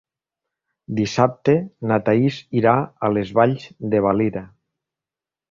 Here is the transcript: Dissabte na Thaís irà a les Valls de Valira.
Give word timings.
Dissabte 0.99 1.55
na 1.91 1.99
Thaís 2.07 2.39
irà 2.63 2.73
a 3.09 3.11
les 3.19 3.35
Valls 3.41 3.69
de 3.93 4.03
Valira. 4.09 4.45